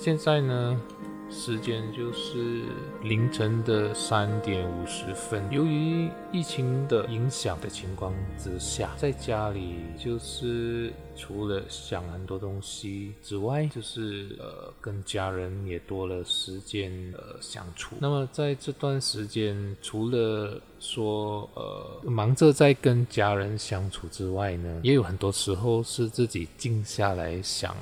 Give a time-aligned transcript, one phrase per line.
[0.00, 0.80] 现在呢？
[1.28, 2.62] 时间就是
[3.02, 5.44] 凌晨的三点五十分。
[5.50, 17.96] 由于疫情的影响的情况之下，在家里就是除了想很多东西之外，就是呃跟家人也多了时间呃相处。
[17.98, 27.76] 那么在这段时间，除了说呃忙着在跟家人相处之外呢，也有很多时候是自己静下来想。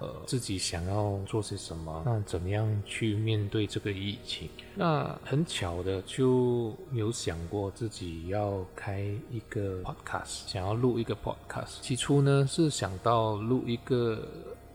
[0.00, 2.02] 呃，自己想要做些什么？
[2.04, 4.48] 那怎么样去面对这个疫情？
[4.74, 11.80] 那很巧的就有想过自己要开一个 podcast，想要录一个 podcast。
[11.80, 14.26] 起初呢是想到录一个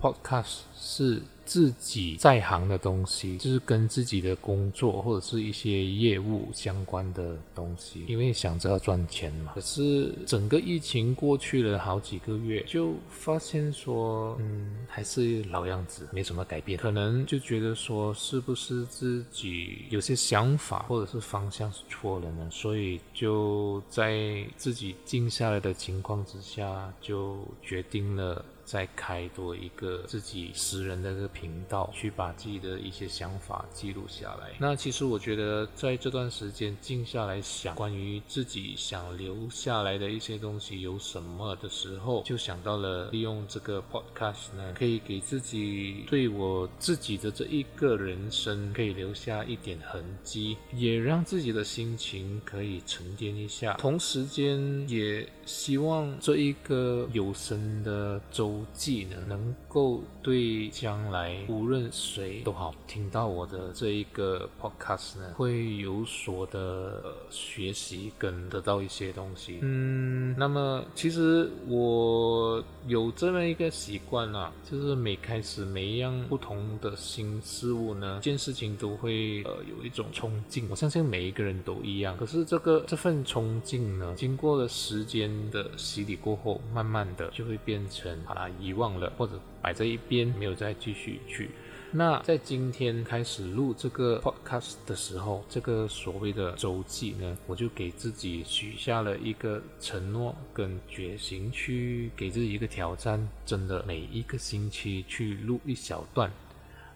[0.02, 1.22] podcast 是。
[1.46, 9.52] 自己在行的东西，就是跟自己的工作或者是一些业务相关的东西，因为想着要赚钱嘛。
[9.56, 16.80] 可是整个疫情过去了好几个月，就发现说，嗯，还是老样子，没什么改变。
[16.80, 22.50] 可能就觉得说，是不是自己有些想法或者是方向是错了呢？
[22.52, 28.44] 所以就在自己静下来的情况之下，就决定了。
[28.66, 34.52] 再开多一个自己私人的频道，去把自己的一些想法记录下来。
[34.60, 53.74] 那其实我觉得，在这段时间静下来想关于自己想留下来的一些东西有什么的时候，就想到了利用这个 podcast 呢，可以给自己对我自己的这一个人生可以留下一点痕迹，也让自己的心情可以沉淀一下。
[53.74, 58.54] 同时间也希望这一个有声的周。
[58.74, 69.60] 记呢，能够对将来无论谁都好听到我的这一个 podcast 呢，会有所的学习跟得到一些东西。
[69.62, 80.68] 嗯，那么其实我有这么一个习惯啊，就是每开始每一样不同的新事物呢，一件事情都会呃有一种冲劲。
[80.70, 88.50] 我相信每一个人都一样，可是这个这份冲劲呢，经过了时间的洗礼过后，慢慢的就会变成把它。
[88.60, 89.34] 遗忘了，或者
[89.64, 91.50] 摆在一边，没有再继续去。
[91.96, 106.32] 那在今天开始录这个 podcast 的时候，这个所谓的周记呢，我就给自己许下了一个承诺跟决心，去给自己一个挑战，真的每一个星期去录一小段，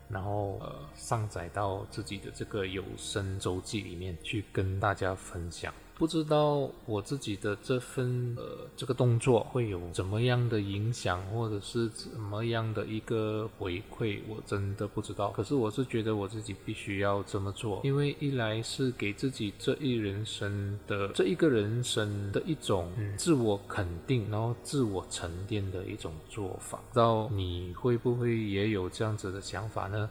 [0.09, 5.71] 然后呃上载到自己的这个有声周记里面去跟大家分享。
[5.97, 15.31] 不知道我自己的这份呃这个动作会有怎么样的影响，或者是怎么样的一个回馈，我真的不知道。
[15.31, 26.79] 可是我是觉得我自己必须要这么做，因为一来是给自己这一人生的这一个人生的一种自我肯定，然后自我沉淀的一种做法。
[26.89, 30.07] 不知道你会不会也有这样子的想法呢？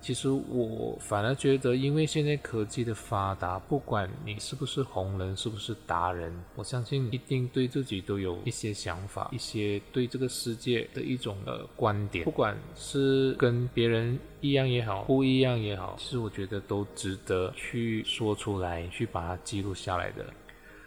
[0.00, 20.24] 其实我反而觉得，因为现在科技的发达，不管你是不是红人，是不是达人，我相信一定对自己都有一些想法，一些对这个世界的一种呃观点，不管是跟别人一样也好，不一样也好，其实我觉得都值得去说出来，去把它记录下来的。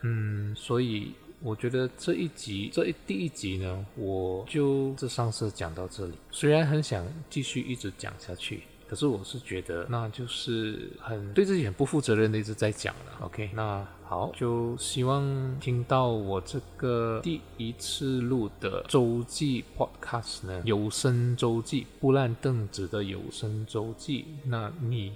[0.03, 8.61] 嗯，所以我觉得这一集这一第一集呢，我就这上次讲到这里，虽然很想继续一直讲下去。
[8.89, 13.25] 可是我是觉得，那就是很对自己很不负责任的一直在讲了。
[13.25, 24.25] OK，那好，就希望听到我这个第一次录的周记 Podcast 呢，有声周记，不烂凳子的有声周记。
[24.45, 25.13] 那你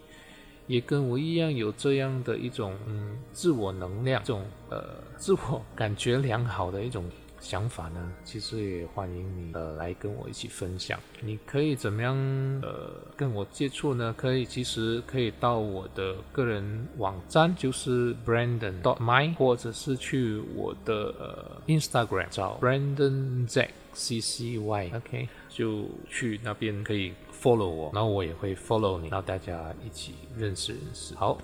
[0.67, 4.84] 也跟我一样有这样的一种嗯自我能量，这种呃
[5.17, 7.03] 自我感觉良好的一种。
[7.43, 10.97] 想法呢，其实也欢迎你呃来跟我一起分享。
[11.19, 12.15] 你可以怎么样
[12.61, 14.15] 呃跟我接触呢？
[14.17, 31.13] 可以其实可以到我的个人网站，就是 Brandon dot my，或者是去我的呃 Instagram 找 Brandon Z C C Y，OK，就去那边可以 follow 我，然后我也会 follow 你，然后大家一起认识认识。
[31.16, 31.37] 好。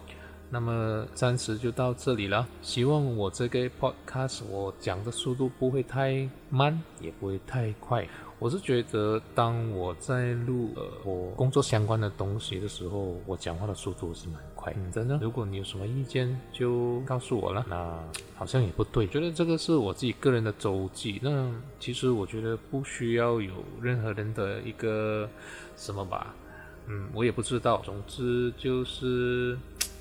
[0.49, 2.47] 那么暂时就到这里了。
[2.61, 8.07] 希望我这个 podcast 我讲的速度不会太慢，也不会太快。
[8.39, 14.73] 我是觉得，当我在录呃我工作相关的东西的时候，我讲话的速度是蛮快。
[14.93, 17.65] 真的，如果你有什么意见，就告诉我了。
[17.69, 17.99] 那
[18.35, 21.19] 好像也不对，觉得这个是我自己个人的周记。
[21.21, 25.29] 那其实我觉得不需要有任何人的一个
[25.75, 26.33] 什么吧。
[26.87, 27.81] 嗯，我也不知道。
[27.83, 29.57] 总之就是。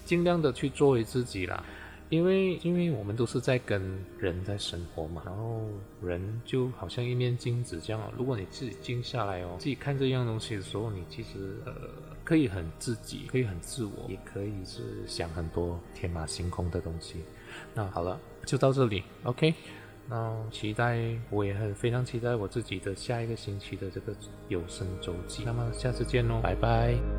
[0.09, 1.63] 尽量的去做回自己啦，
[2.09, 5.69] 因为因为我们都是在跟人在生活嘛，然后
[6.03, 8.01] 人就好像一面镜子这样。
[8.17, 11.75] 如果你自己静下来哦，自己看这样东西的时候，你其实呃
[12.25, 17.17] 可以很自己，可以很自我，也可以是想很多天马行空的东西。
[17.75, 19.53] 那好了，就到这里，OK。
[20.11, 24.17] 那期待，我也很非常期待我自己的下一个星期的这个
[24.49, 25.43] 有声周记。
[25.45, 27.18] 那么下次见喽，拜拜。